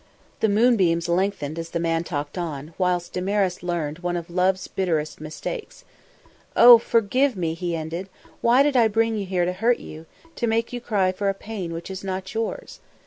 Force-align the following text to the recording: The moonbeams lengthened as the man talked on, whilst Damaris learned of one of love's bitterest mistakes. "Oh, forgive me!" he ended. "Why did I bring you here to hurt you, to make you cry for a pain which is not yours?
The 0.39 0.49
moonbeams 0.49 1.07
lengthened 1.07 1.59
as 1.59 1.69
the 1.69 1.79
man 1.79 2.03
talked 2.03 2.35
on, 2.35 2.73
whilst 2.79 3.13
Damaris 3.13 3.61
learned 3.61 3.99
of 3.99 4.03
one 4.03 4.17
of 4.17 4.31
love's 4.31 4.67
bitterest 4.67 5.21
mistakes. 5.21 5.85
"Oh, 6.55 6.79
forgive 6.79 7.35
me!" 7.37 7.53
he 7.53 7.75
ended. 7.75 8.09
"Why 8.41 8.63
did 8.63 8.75
I 8.75 8.87
bring 8.87 9.15
you 9.15 9.27
here 9.27 9.45
to 9.45 9.53
hurt 9.53 9.77
you, 9.77 10.07
to 10.37 10.47
make 10.47 10.73
you 10.73 10.81
cry 10.81 11.11
for 11.11 11.29
a 11.29 11.35
pain 11.35 11.71
which 11.71 11.91
is 11.91 12.03
not 12.03 12.33
yours? 12.33 12.79